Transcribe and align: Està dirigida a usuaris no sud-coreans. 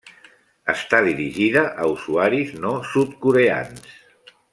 Està 0.71 1.01
dirigida 1.07 1.63
a 1.83 1.85
usuaris 1.97 2.55
no 2.65 2.73
sud-coreans. 2.95 3.93